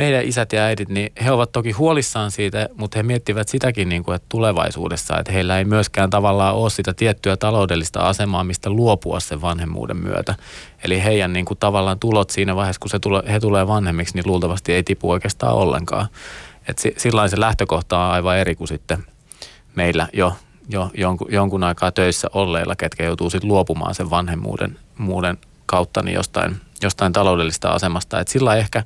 [0.00, 4.04] meidän isät ja äidit, niin he ovat toki huolissaan siitä, mutta he miettivät sitäkin niin
[4.04, 9.20] kuin, että tulevaisuudessa, että heillä ei myöskään tavallaan ole sitä tiettyä taloudellista asemaa, mistä luopua
[9.20, 10.34] sen vanhemmuuden myötä.
[10.84, 14.26] Eli heidän niin kuin, tavallaan tulot siinä vaiheessa, kun se tule, he tulee vanhemmiksi, niin
[14.26, 16.06] luultavasti ei tipu oikeastaan ollenkaan.
[16.68, 19.04] Et sillä se lähtökohta on aivan eri kuin sitten
[19.74, 20.32] meillä jo,
[20.68, 26.14] jo jonkun, jonkun aikaa töissä olleilla, ketkä joutuu sitten luopumaan sen vanhemmuuden muuden kautta niin
[26.14, 28.20] jostain, jostain taloudellista asemasta.
[28.20, 28.82] Et sillä ehkä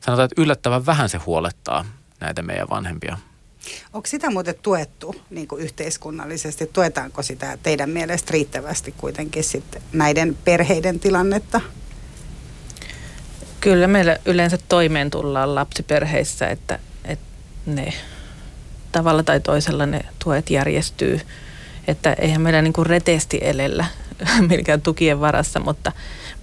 [0.00, 1.84] sanotaan, että yllättävän vähän se huolettaa
[2.20, 3.18] näitä meidän vanhempia.
[3.92, 6.66] Onko sitä muuten tuettu niin kuin yhteiskunnallisesti?
[6.72, 11.60] Tuetaanko sitä teidän mielestä riittävästi kuitenkin sitten näiden perheiden tilannetta?
[13.60, 17.24] Kyllä meillä yleensä toimeen tullaan lapsiperheissä, että, että
[17.66, 17.92] ne
[18.92, 21.20] tavalla tai toisella ne tuet järjestyy.
[21.88, 23.84] Että eihän meillä niin kuin reteesti elellä
[24.50, 25.92] milkään tukien varassa, mutta,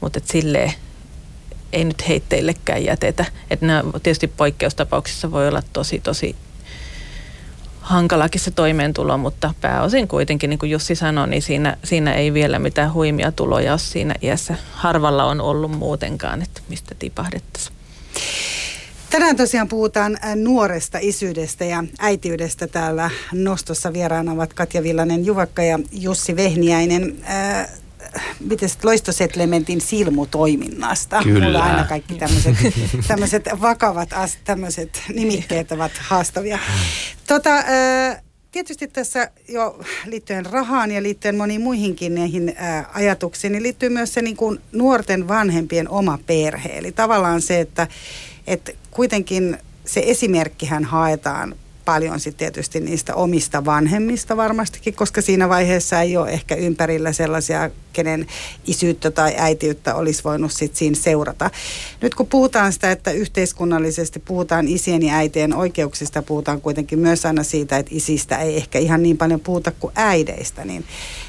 [0.01, 0.73] mutta et silleen
[1.73, 3.25] ei nyt heitteillekään jätetä.
[3.49, 6.35] Että nämä tietysti poikkeustapauksissa voi olla tosi, tosi
[7.85, 12.59] hankalakin se toimeentulo, mutta pääosin kuitenkin, niin kuin Jussi sanoi, niin siinä, siinä ei vielä
[12.59, 14.55] mitään huimia tuloja ole siinä iässä.
[14.71, 17.75] Harvalla on ollut muutenkaan, että mistä tipahdettaisiin.
[19.09, 22.67] Tänään tosiaan puhutaan nuoresta isyydestä ja äitiydestä.
[22.67, 27.15] Täällä nostossa vieraana ovat Katja Villanen Juvakka ja Jussi Vehniäinen.
[28.39, 31.23] Miten loistosetlementin silmutoiminnasta.
[31.23, 31.45] Kyllä.
[31.45, 32.19] Mulla aina kaikki
[33.07, 34.09] tämmöiset vakavat
[34.43, 36.59] tämmöiset nimikkeet ovat haastavia.
[37.27, 37.49] Tota,
[38.51, 42.55] tietysti tässä jo liittyen rahaan ja liittyen moniin muihinkin näihin
[42.93, 46.69] ajatuksiin, niin liittyy myös se niin kuin nuorten vanhempien oma perhe.
[46.77, 47.87] Eli tavallaan se, että,
[48.47, 56.01] että kuitenkin se esimerkkihän haetaan paljon sitten tietysti niistä omista vanhemmista varmastikin, koska siinä vaiheessa
[56.01, 58.27] ei ole ehkä ympärillä sellaisia, kenen
[58.67, 61.51] isyyttä tai äitiyttä olisi voinut sitten siinä seurata.
[62.01, 67.43] Nyt kun puhutaan sitä, että yhteiskunnallisesti puhutaan isien ja äitien oikeuksista, puhutaan kuitenkin myös aina
[67.43, 70.85] siitä, että isistä ei ehkä ihan niin paljon puhuta kuin äideistä, niin,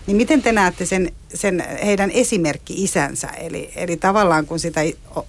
[0.07, 3.29] niin miten te näette sen, sen heidän esimerkki isänsä?
[3.29, 4.81] Eli, eli tavallaan kun sitä,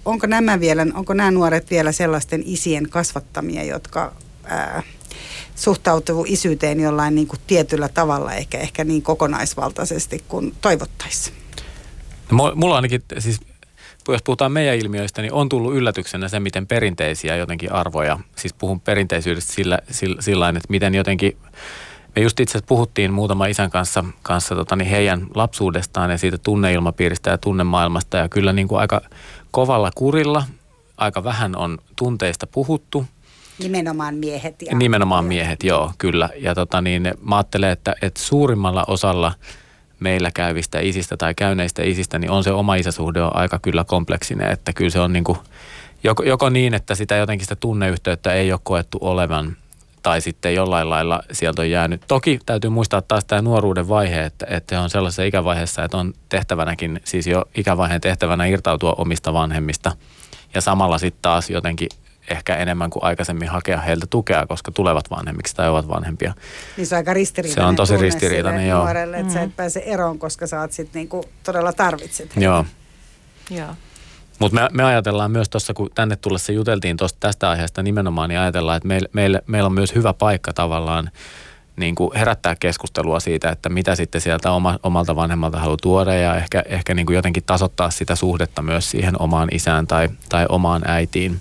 [0.04, 4.12] onko nämä vielä, onko nämä nuoret vielä sellaisten isien kasvattamia, jotka
[4.44, 4.82] ää,
[5.58, 11.36] suhtautuu isyyteen jollain niin kuin tietyllä tavalla, eikä ehkä niin kokonaisvaltaisesti kuin toivottaisiin.
[12.32, 13.40] No, mulla ainakin, siis
[14.08, 18.80] jos puhutaan meidän ilmiöistä, niin on tullut yllätyksenä se, miten perinteisiä jotenkin arvoja, siis puhun
[18.80, 21.36] perinteisyydestä sillä, sillä, sillä että miten jotenkin,
[22.16, 26.38] me just itse asiassa puhuttiin muutama isän kanssa, kanssa tota, niin heidän lapsuudestaan ja siitä
[26.38, 29.00] tunneilmapiiristä ja tunnemaailmasta ja kyllä niin kuin aika
[29.50, 30.44] kovalla kurilla,
[30.96, 33.04] aika vähän on tunteista puhuttu–
[33.58, 34.62] Nimenomaan miehet.
[34.62, 36.28] Ja Nimenomaan miehet, joo, kyllä.
[36.36, 39.32] Ja tota niin, mä ajattelen, että, että suurimmalla osalla
[40.00, 44.50] meillä käyvistä isistä tai käyneistä isistä, niin on se oma isäsuhde on aika kyllä kompleksinen,
[44.50, 45.38] että kyllä se on niin kuin,
[46.04, 49.56] joko, joko niin, että sitä jotenkin sitä tunneyhteyttä ei ole koettu olevan
[50.02, 52.02] tai sitten jollain lailla sieltä on jäänyt.
[52.08, 57.00] Toki täytyy muistaa taas tämä nuoruuden vaihe, että, että on sellaisessa ikävaiheessa, että on tehtävänäkin,
[57.04, 59.92] siis jo ikävaiheen tehtävänä irtautua omista vanhemmista
[60.54, 61.88] ja samalla sitten taas jotenkin
[62.30, 66.34] ehkä enemmän kuin aikaisemmin hakea heiltä tukea, koska tulevat vanhemmiksi tai ovat vanhempia.
[66.76, 68.78] Niin se on aika ristiriitainen Se on tosi ristiriitainen, joo.
[68.78, 69.34] Nuorelle, että mm.
[69.34, 69.52] sä et mm.
[69.52, 72.44] pääse eroon, koska sä oot sit niinku todella tarvitset heitä.
[72.44, 72.64] Joo.
[73.50, 73.68] Joo.
[74.38, 78.40] Mutta me, me ajatellaan myös tuossa, kun tänne tullessa juteltiin tosta, tästä aiheesta nimenomaan, niin
[78.40, 81.10] ajatellaan, että meillä meil, meil on myös hyvä paikka tavallaan
[81.76, 86.36] niin kuin herättää keskustelua siitä, että mitä sitten sieltä oma, omalta vanhemmalta haluaa tuoda ja
[86.36, 90.82] ehkä, ehkä niin kuin jotenkin tasoittaa sitä suhdetta myös siihen omaan isään tai, tai omaan
[90.86, 91.40] äitiin.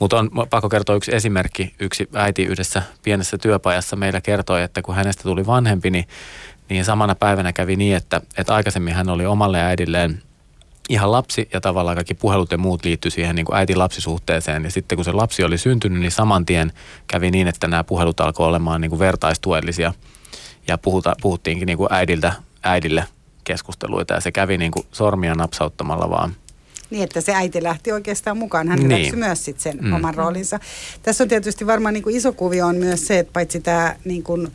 [0.00, 1.74] Mutta on pakko kertoa yksi esimerkki.
[1.78, 6.08] Yksi äiti yhdessä pienessä työpajassa meillä kertoi, että kun hänestä tuli vanhempi, niin,
[6.68, 10.22] niin samana päivänä kävi niin, että, että aikaisemmin hän oli omalle äidilleen
[10.88, 14.64] ihan lapsi ja tavallaan kaikki puhelut ja muut liittyi siihen niin kuin äitin lapsisuhteeseen.
[14.64, 16.72] Ja sitten kun se lapsi oli syntynyt, niin saman tien
[17.06, 19.94] kävi niin, että nämä puhelut alkoi olemaan niin kuin vertaistuellisia.
[20.68, 22.32] Ja puhuta, puhuttiinkin niin kuin äidiltä
[22.62, 23.04] äidille
[23.44, 26.34] keskusteluita ja se kävi niin kuin sormia napsauttamalla vaan.
[26.90, 28.68] Niin, että se äiti lähti oikeastaan mukaan.
[28.68, 28.90] Hän niin.
[28.90, 29.92] hyväksyi myös sit sen mm.
[29.92, 30.60] oman roolinsa.
[31.02, 34.22] Tässä on tietysti varmaan niin kuin iso kuvio on myös se, että paitsi tämä niin
[34.22, 34.48] kuin,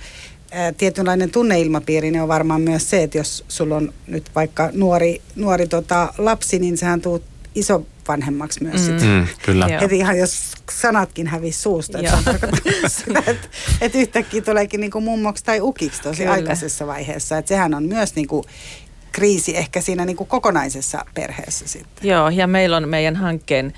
[0.77, 5.67] tietynlainen tunneilmapiiri niin on varmaan myös se, että jos sulla on nyt vaikka nuori, nuori
[5.67, 7.23] tota, lapsi, niin sehän tuut
[7.55, 8.85] iso vanhemmaksi myös mm.
[8.85, 9.09] sitten.
[9.09, 9.67] Mm, kyllä.
[9.81, 12.17] Heti ihan jos sanatkin hävisi suusta, että,
[12.87, 13.47] sitä, että,
[13.81, 16.31] että yhtäkkiä tuleekin niin kuin mummoksi tai ukiksi tosi kyllä.
[16.31, 17.37] aikaisessa vaiheessa.
[17.37, 18.43] Että sehän on myös niin kuin
[19.15, 22.09] kriisi ehkä siinä niin kuin kokonaisessa perheessä sitten.
[22.09, 23.73] Joo, ja meillä on meidän hankkeen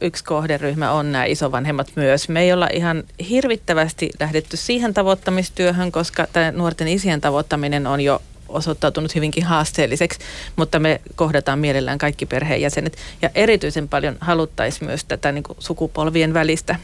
[0.00, 2.28] yksi kohderyhmä on nämä isovanhemmat myös.
[2.28, 8.22] Me ei olla ihan hirvittävästi lähdetty siihen tavoittamistyöhön, koska tämä nuorten isien tavoittaminen on jo
[8.48, 10.18] osoittautunut hyvinkin haasteelliseksi,
[10.56, 12.96] mutta me kohdataan mielellään kaikki perheenjäsenet.
[13.22, 16.76] Ja erityisen paljon haluttaisiin myös tätä niin kuin sukupolvien välistä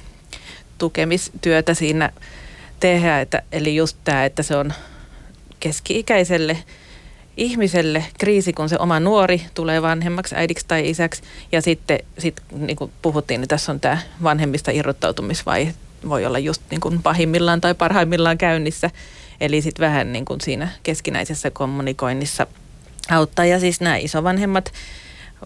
[0.79, 2.11] tukemistyötä siinä
[2.81, 3.21] tehdä.
[3.21, 4.73] Että, eli just tämä, että se on
[5.61, 6.59] keski-ikäiselle
[7.37, 11.23] ihmiselle kriisi, kun se oma nuori tulee vanhemmaksi äidiksi tai isäksi.
[11.53, 15.75] Ja sitten sit, niin kuin puhuttiin, niin tässä on tämä vanhemmista irrottautumisvaihe
[16.09, 18.91] voi olla just niin kuin pahimmillaan tai parhaimmillaan käynnissä.
[19.41, 22.47] Eli sitten vähän niin kuin siinä keskinäisessä kommunikoinnissa
[23.11, 23.45] auttaa.
[23.45, 24.73] Ja siis nämä isovanhemmat,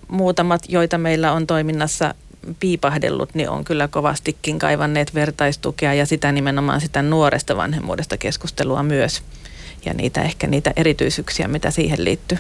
[0.09, 2.15] muutamat, joita meillä on toiminnassa
[2.61, 9.23] piipahdellut, niin on kyllä kovastikin kaivanneet vertaistukea ja sitä nimenomaan sitä nuoresta vanhemmuudesta keskustelua myös.
[9.87, 12.39] Ja niitä ehkä niitä erityisyksiä, mitä siihen liittyy.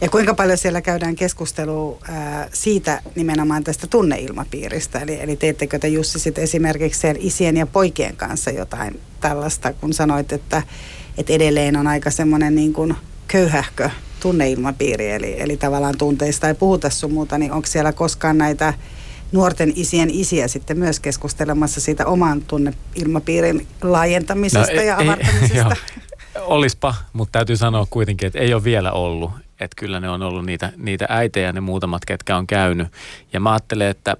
[0.00, 4.98] Ja kuinka paljon siellä käydään keskustelua ää, siitä nimenomaan tästä tunneilmapiiristä?
[4.98, 9.92] Eli, eli teettekö te Jussi sit esimerkiksi siellä isien ja poikien kanssa jotain tällaista, kun
[9.92, 10.62] sanoit, että,
[11.18, 12.94] että edelleen on aika semmoinen niin kuin
[13.28, 18.74] köyhähkö tunneilmapiiri, eli, eli tavallaan tunteista ei puhuta sun muuta, niin onko siellä koskaan näitä
[19.32, 25.76] nuorten isien isiä sitten myös keskustelemassa siitä oman tunneilmapiirin laajentamisesta no, ei, ja avartamisesta?
[25.76, 26.11] Ei,
[26.46, 29.30] Olispa, mutta täytyy sanoa kuitenkin, että ei ole vielä ollut.
[29.60, 32.88] Että kyllä ne on ollut niitä, niitä äitejä, ne muutamat, ketkä on käynyt.
[33.32, 34.16] Ja mä ajattelen, että,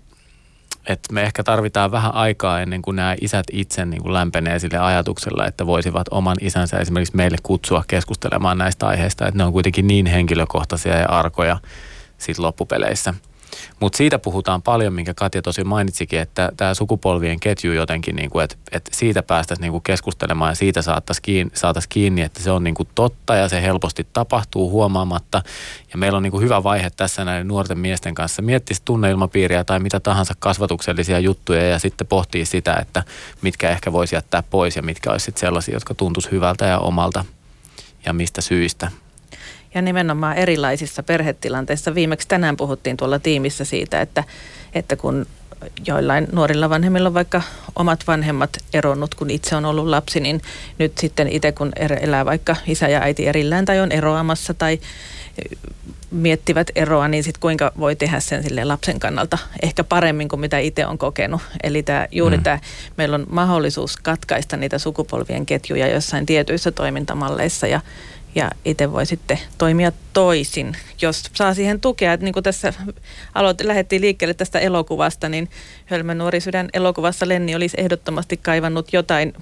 [0.87, 4.79] että me ehkä tarvitaan vähän aikaa ennen kuin nämä isät itse niin kuin lämpenee sille
[4.79, 9.87] ajatuksella, että voisivat oman isänsä esimerkiksi meille kutsua keskustelemaan näistä aiheista, että ne on kuitenkin
[9.87, 11.57] niin henkilökohtaisia ja arkoja
[12.19, 13.15] siitä loppupeleissä–
[13.81, 18.45] mutta siitä puhutaan paljon, minkä Katja tosi mainitsikin, että tämä sukupolvien ketju jotenkin, niin kuin,
[18.45, 22.51] että, että siitä päästäisiin niin kuin keskustelemaan ja siitä saataisiin kiinni, saatais kiinni, että se
[22.51, 25.43] on niin kuin totta ja se helposti tapahtuu huomaamatta.
[25.93, 29.81] Ja meillä on niin kuin hyvä vaihe tässä näiden nuorten miesten kanssa miettiä tunneilmapiiriä tai
[29.81, 33.03] mitä tahansa kasvatuksellisia juttuja ja sitten pohtii sitä, että
[33.43, 37.25] mitkä ehkä voisi jättää pois ja mitkä olisivat sellaisia, jotka tuntuisi hyvältä ja omalta
[38.07, 38.91] ja mistä syistä
[39.75, 41.95] ja nimenomaan erilaisissa perhetilanteissa.
[41.95, 44.25] Viimeksi tänään puhuttiin tuolla tiimissä siitä, että,
[44.75, 45.27] että kun
[45.87, 47.43] joillain nuorilla vanhemmilla on vaikka
[47.77, 50.41] omat vanhemmat eronnut, kun itse on ollut lapsi, niin
[50.79, 54.81] nyt sitten itse kun er-, elää vaikka isä ja äiti erillään tai on eroamassa tai
[56.11, 60.59] miettivät eroa, niin sitten kuinka voi tehdä sen sille lapsen kannalta ehkä paremmin kuin mitä
[60.59, 61.41] itse on kokenut.
[61.63, 62.43] Eli tää, juuri mm.
[62.43, 62.59] tämä,
[62.97, 67.81] meillä on mahdollisuus katkaista niitä sukupolvien ketjuja jossain tietyissä toimintamalleissa ja
[68.35, 72.13] ja itse voi sitten toimia toisin, jos saa siihen tukea.
[72.13, 72.73] Että niin kuin tässä
[73.35, 75.51] aloit, lähdettiin liikkeelle tästä elokuvasta, niin
[75.87, 79.33] Hölmön nuori sydän elokuvassa Lenni olisi ehdottomasti kaivannut jotain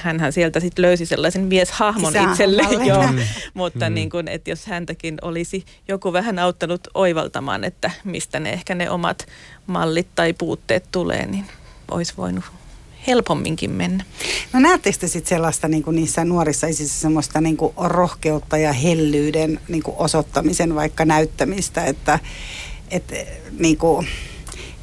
[0.00, 3.06] hänhän sieltä sitten löysi sellaisen mieshahmon Isä, itselle, joo.
[3.06, 3.18] Mm.
[3.54, 3.94] mutta mm.
[3.94, 8.90] niin kuin, että jos häntäkin olisi joku vähän auttanut oivaltamaan, että mistä ne ehkä ne
[8.90, 9.26] omat
[9.66, 11.44] mallit tai puutteet tulee, niin
[11.90, 12.44] olisi voinut
[13.06, 14.04] helpomminkin mennä.
[14.52, 19.60] No näettekö sitten sellaista niin kuin niissä nuorissa isissä semmoista niin kuin rohkeutta ja hellyyden
[19.68, 22.18] niin kuin osoittamisen vaikka näyttämistä, että,
[22.90, 23.14] että,
[23.58, 24.06] niin kuin,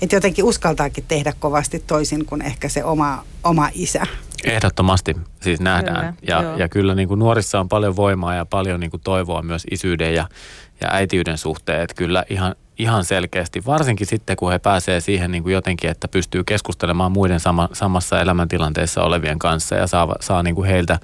[0.02, 4.04] että jotenkin uskaltaakin tehdä kovasti toisin kuin ehkä se oma, oma isä?
[4.44, 6.16] Ehdottomasti siis nähdään.
[6.16, 9.42] Kyllä, ja, ja kyllä niin kuin nuorissa on paljon voimaa ja paljon niin kuin toivoa
[9.42, 10.28] myös isyyden ja,
[10.82, 11.82] ja äitiyden suhteen.
[11.82, 16.08] Että kyllä ihan ihan selkeästi, varsinkin sitten kun he pääsee siihen niin kuin jotenkin, että
[16.08, 21.00] pystyy keskustelemaan muiden sama, samassa elämäntilanteessa olevien kanssa ja saa, saa niin kuin heiltä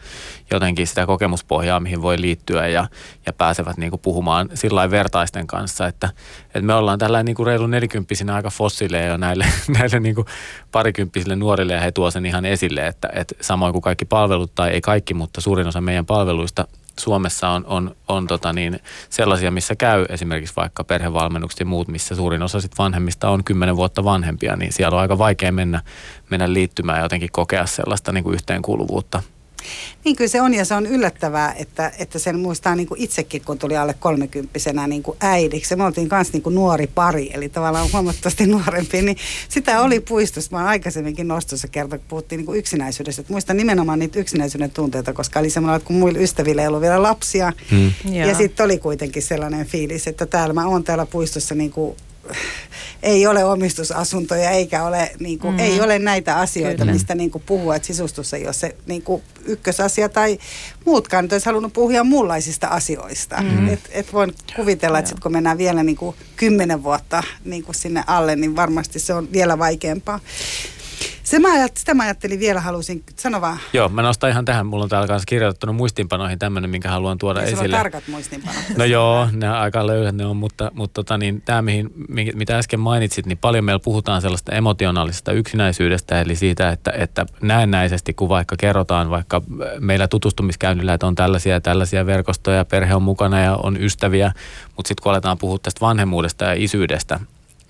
[0.52, 2.88] jotenkin sitä kokemuspohjaa, mihin voi liittyä ja,
[3.26, 6.10] ja pääsevät niin kuin puhumaan sillä vertaisten kanssa, että,
[6.46, 9.46] että me ollaan tällä niin kuin reilu nelikymppisinä aika fossiileja jo näille,
[9.78, 10.28] näille niin kuin
[10.72, 14.70] parikymppisille nuorille ja he tuo sen ihan esille, että, että samoin kuin kaikki palvelut tai
[14.70, 16.68] ei kaikki, mutta suurin osa meidän palveluista
[17.00, 22.16] Suomessa on, on, on tota niin, sellaisia, missä käy esimerkiksi vaikka perhevalmennukset ja muut, missä
[22.16, 25.82] suurin osa sit vanhemmista on kymmenen vuotta vanhempia, niin siellä on aika vaikea mennä,
[26.30, 29.24] mennä liittymään ja jotenkin kokea sellaista niin kuin yhteenkuuluvuutta
[30.06, 33.42] niin kyllä se on ja se on yllättävää, että, että sen muistaa niin kuin itsekin,
[33.46, 35.76] kun tuli alle kolmekymppisenä niin kuin äidiksi.
[35.76, 39.18] Me oltiin myös niin kuin nuori pari, eli tavallaan huomattavasti nuorempi, niin
[39.50, 40.58] sitä oli puistossa.
[40.58, 43.22] Mä aikaisemminkin nostossa kerta, kun puhuttiin niin kuin yksinäisyydestä.
[43.22, 46.82] Että muistan nimenomaan niitä yksinäisyyden tunteita, koska oli semmoinen, että kun muilla ystävillä ei ollut
[46.82, 47.54] vielä lapsia.
[47.72, 47.92] Hmm.
[48.14, 51.98] Ja sitten oli kuitenkin sellainen fiilis, että täällä mä oon täällä puistossa niin kuin
[53.04, 55.60] ei ole omistusasuntoja eikä ole, niin kuin, mm.
[55.60, 56.94] ei ole näitä asioita, Kyllä.
[56.94, 60.40] mistä niin kuin puhua, että sisustus ei ole se niin kuin ykkösasia tai
[60.86, 63.42] muutkaan nyt olisi halunnut puhua muunlaisista asioista.
[63.42, 63.70] Mm.
[63.70, 67.76] Et, et voin kuvitella, että sit, kun mennään vielä niin kuin kymmenen vuotta niin kuin
[67.76, 70.20] sinne alle, niin varmasti se on vielä vaikeampaa.
[71.32, 73.58] Se mä ajat, sitä mä ajattelin vielä, halusin sanoa vaan.
[73.74, 74.66] Joo, mä nostan ihan tähän.
[74.66, 77.64] Mulla on täällä kanssa kirjoitettu muistinpanoihin tämmöinen, minkä haluan tuoda ja esille.
[77.64, 78.62] on tarkat muistinpanot.
[78.78, 81.92] No joo, ne aika löyhät ne on, mutta, mutta tota, niin, tämä, mihin,
[82.34, 88.14] mitä äsken mainitsit, niin paljon meillä puhutaan sellaista emotionaalisesta yksinäisyydestä, eli siitä, että, että näennäisesti,
[88.14, 89.42] kun vaikka kerrotaan vaikka
[89.80, 94.32] meillä tutustumiskäynnillä, että on tällaisia ja tällaisia verkostoja, perhe on mukana ja on ystäviä,
[94.76, 97.20] mutta sitten kun aletaan puhua tästä vanhemmuudesta ja isyydestä,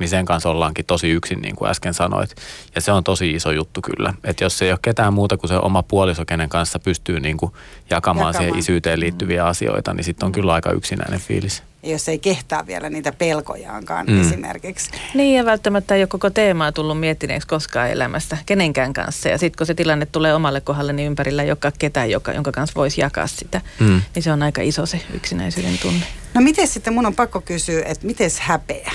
[0.01, 2.35] niin sen kanssa ollaankin tosi yksin, niin kuin äsken sanoit.
[2.75, 4.13] Ja se on tosi iso juttu kyllä.
[4.23, 7.51] Että jos ei ole ketään muuta kuin se oma puoliso, kenen kanssa pystyy niin kuin
[7.89, 8.33] jakamaan, jakamaan.
[8.33, 9.49] siihen isyyteen liittyviä mm.
[9.49, 11.63] asioita, niin sitten on kyllä aika yksinäinen fiilis.
[11.83, 14.21] Ja jos ei kehtaa vielä niitä pelkojaankaan mm.
[14.21, 14.91] esimerkiksi.
[15.13, 19.29] Niin ja välttämättä ei ole koko teemaa tullut miettineeksi koskaan elämästä kenenkään kanssa.
[19.29, 22.75] Ja sitten kun se tilanne tulee omalle kohdalle, niin ympärillä joka ketään, joka, jonka kanssa
[22.75, 23.61] voisi jakaa sitä.
[23.79, 24.01] Mm.
[24.15, 26.05] Niin se on aika iso se yksinäisyyden tunne.
[26.33, 28.91] No miten sitten mun on pakko kysyä, että miten häpeä?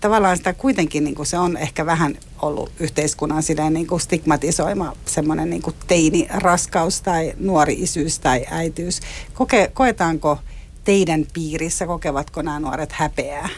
[0.00, 4.92] Tavallaan sitä kuitenkin niin kuin se on ehkä vähän ollut yhteiskunnan silleen niin kuin stigmatisoima
[5.04, 9.00] semmoinen niin kuin teini-raskaus tai nuori isyys tai äitiys.
[9.34, 10.38] Koke, koetaanko
[10.84, 13.48] teidän piirissä, kokevatko nämä nuoret häpeää?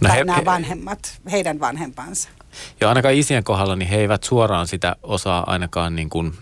[0.00, 2.28] No tai he, nämä vanhemmat, heidän vanhempansa?
[2.80, 6.32] Joo, ainakaan isien kohdalla niin he eivät suoraan sitä osaa ainakaan niin kuin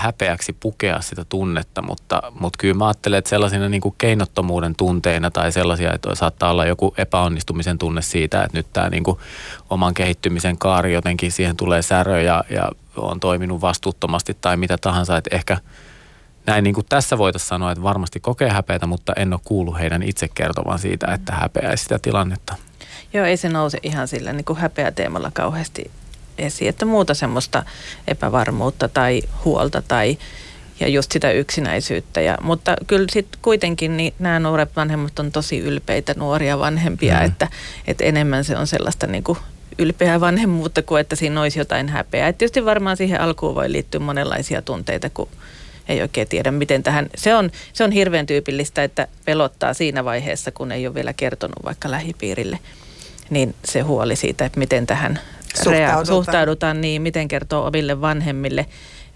[0.00, 5.30] häpeäksi pukea sitä tunnetta, mutta, mutta kyllä mä ajattelen, että sellaisina niin kuin keinottomuuden tunteina
[5.30, 9.18] tai sellaisia, että saattaa olla joku epäonnistumisen tunne siitä, että nyt tämä niin kuin
[9.70, 15.16] oman kehittymisen kaari jotenkin siihen tulee särö ja, ja on toiminut vastuuttomasti tai mitä tahansa,
[15.16, 15.58] että ehkä
[16.46, 20.02] näin niin kuin tässä voitaisiin sanoa, että varmasti kokee häpeätä, mutta en ole kuullut heidän
[20.02, 22.54] itse kertovan siitä, että häpeäisi sitä tilannetta.
[23.12, 25.90] Joo, ei se nouse ihan sillä niin kuin häpeäteemalla kauheasti
[26.38, 27.64] esiin, että muuta semmoista
[28.08, 30.18] epävarmuutta tai huolta tai
[30.80, 32.20] ja just sitä yksinäisyyttä.
[32.20, 37.24] Ja, mutta kyllä sitten kuitenkin niin nämä nuoret vanhemmat on tosi ylpeitä nuoria vanhempia, mm.
[37.24, 37.48] että,
[37.86, 39.38] että enemmän se on sellaista niin kuin
[39.78, 42.28] ylpeää vanhemmuutta kuin että siinä olisi jotain häpeää.
[42.28, 45.28] Et tietysti varmaan siihen alkuun voi liittyä monenlaisia tunteita, kun
[45.88, 47.10] ei oikein tiedä, miten tähän...
[47.16, 51.64] Se on, se on hirveän tyypillistä, että pelottaa siinä vaiheessa, kun ei ole vielä kertonut
[51.64, 52.58] vaikka lähipiirille,
[53.30, 55.20] niin se huoli siitä, että miten tähän
[55.54, 56.06] suhtaudutaan.
[56.06, 58.66] suhtaudutaan, niin miten kertoo omille vanhemmille,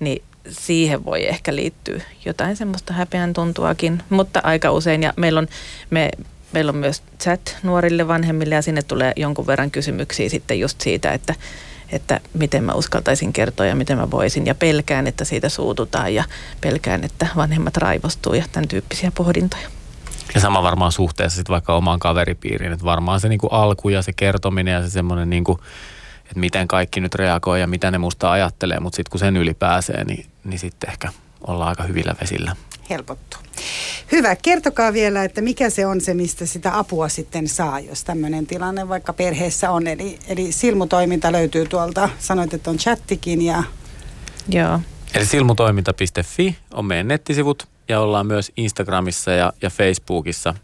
[0.01, 5.49] niin siihen voi ehkä liittyä jotain semmoista häpeän tuntuakin, mutta aika usein, ja meillä on,
[5.91, 6.11] me,
[6.53, 11.13] meillä on myös chat nuorille vanhemmille, ja sinne tulee jonkun verran kysymyksiä sitten just siitä,
[11.13, 11.35] että,
[11.93, 16.25] että miten mä uskaltaisin kertoa ja miten mä voisin, ja pelkään, että siitä suututaan, ja
[16.61, 19.69] pelkään, että vanhemmat raivostuu, ja tämän tyyppisiä pohdintoja.
[20.35, 24.13] Ja sama varmaan suhteessa sitten vaikka omaan kaveripiiriin, että varmaan se niinku alku ja se
[24.13, 25.61] kertominen ja se semmoinen niinku,
[26.29, 29.55] että miten kaikki nyt reagoi ja mitä ne musta ajattelee, mutta sitten kun sen yli
[29.55, 31.13] pääsee, niin, niin sitten ehkä
[31.47, 32.57] ollaan aika hyvillä vesillä.
[32.91, 33.41] Helpottuu.
[34.13, 34.37] Hyvä.
[34.37, 38.89] Kertokaa vielä, että mikä se on se, mistä sitä apua sitten saa, jos tämmöinen tilanne
[38.89, 39.87] vaikka perheessä on.
[39.87, 43.63] Eli, eli silmutoiminta löytyy tuolta, sanoit, että on chattikin ja...
[44.49, 44.81] Joo.
[45.15, 50.55] Eli silmutoiminta.fi on meidän nettisivut ja ollaan myös Instagramissa ja, ja Facebookissa.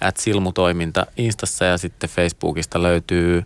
[0.00, 3.44] At silmutoiminta Instassa ja sitten Facebookista löytyy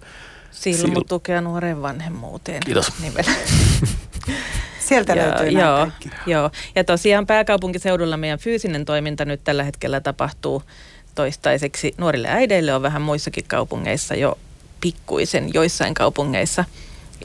[0.53, 2.61] Silmu tukea nuoren vanhemmuuteen.
[2.65, 2.93] Kiitos.
[3.01, 3.33] Nimellä.
[4.89, 6.11] Sieltä joo, löytyy joo, kaikki.
[6.27, 6.51] joo.
[6.75, 10.63] Ja tosiaan pääkaupunkiseudulla meidän fyysinen toiminta nyt tällä hetkellä tapahtuu
[11.15, 11.95] toistaiseksi.
[11.99, 14.39] Nuorille äideille on vähän muissakin kaupungeissa jo
[14.81, 16.65] pikkuisen, joissain kaupungeissa.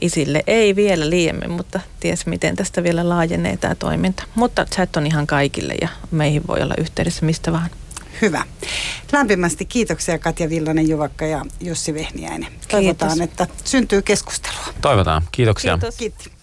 [0.00, 4.22] Isille ei vielä liiemmin, mutta ties miten tästä vielä laajenee tämä toiminta.
[4.34, 7.70] Mutta chat on ihan kaikille ja meihin voi olla yhteydessä mistä vaan.
[8.22, 8.44] Hyvä.
[9.12, 12.48] Lämpimästi kiitoksia Katja Villanen Juvakka ja Jussi Vehniäinen.
[12.68, 13.30] Toivotaan, Kiitos.
[13.30, 14.66] että syntyy keskustelua.
[14.80, 15.22] Toivotaan.
[15.32, 15.78] Kiitoksia.
[15.78, 15.96] Kiitos.
[15.96, 16.37] Kiitos.